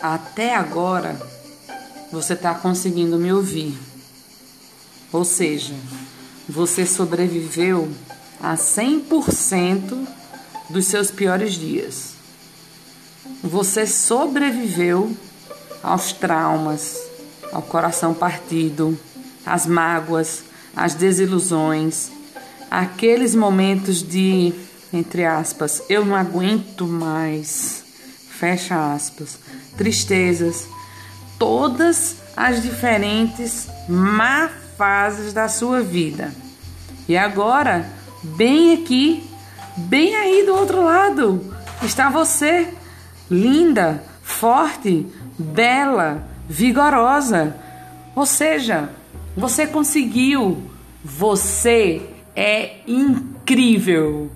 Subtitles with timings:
[0.00, 1.20] até agora
[2.10, 3.78] você está conseguindo me ouvir.
[5.12, 5.74] Ou seja,
[6.48, 7.88] você sobreviveu
[8.40, 10.06] a 100%
[10.68, 12.14] dos seus piores dias.
[13.42, 15.14] Você sobreviveu
[15.82, 16.96] aos traumas,
[17.52, 18.98] ao coração partido,
[19.44, 20.44] às mágoas,
[20.76, 22.10] às desilusões,
[22.70, 24.52] aqueles momentos de,
[24.92, 27.79] entre aspas, eu não aguento mais,
[28.40, 29.38] fecha aspas,
[29.76, 30.66] tristezas,
[31.38, 36.32] todas as diferentes má fases da sua vida.
[37.06, 37.86] E agora,
[38.22, 39.28] bem aqui,
[39.76, 42.72] bem aí do outro lado, está você,
[43.30, 45.06] linda, forte,
[45.38, 47.54] bela, vigorosa.
[48.16, 48.88] Ou seja,
[49.36, 50.62] você conseguiu.
[51.04, 52.02] Você
[52.34, 54.30] é incrível.